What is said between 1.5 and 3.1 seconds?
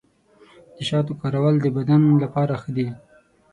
د بدن لپاره ښه دي.